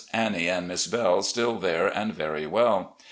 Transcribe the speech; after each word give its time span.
Anni 0.15 0.45
e 0.45 0.49
and 0.49 0.67
Miss 0.67 0.87
Bdle 0.87 1.23
still 1.23 1.59
there 1.59 1.85
and 1.87 2.11
very 2.11 2.47
well. 2.47 2.97